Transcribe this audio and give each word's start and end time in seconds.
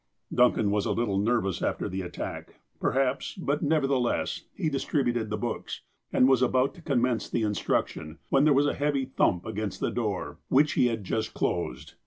Duncan 0.33 0.71
was 0.71 0.87
a 0.87 0.93
little 0.93 1.19
nervous 1.19 1.61
after 1.61 1.87
the 1.87 2.01
attack, 2.01 2.55
perhaps, 2.79 3.35
but 3.35 3.61
nevertheless 3.61 4.45
he 4.55 4.67
distributed 4.67 5.29
the 5.29 5.37
books, 5.37 5.81
and 6.11 6.27
was 6.27 6.41
about 6.41 6.73
to 6.73 6.81
commence 6.81 7.29
the 7.29 7.43
instruction, 7.43 8.17
when 8.29 8.43
there 8.43 8.51
was 8.51 8.65
a 8.65 8.73
heavy 8.73 9.05
thump 9.05 9.45
against 9.45 9.79
the 9.79 9.91
door, 9.91 10.39
which 10.49 10.71
he 10.73 10.87
had 10.87 11.03
just 11.03 11.35
closed. 11.35 11.93